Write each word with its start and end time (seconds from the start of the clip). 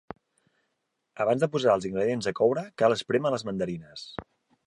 Abans 1.25 1.43
de 1.45 1.49
posar 1.55 1.75
els 1.79 1.85
ingredients 1.91 2.29
a 2.33 2.35
coure, 2.41 2.65
cal 2.83 2.95
esprémer 2.97 3.35
les 3.35 3.49
mandarines. 3.51 4.09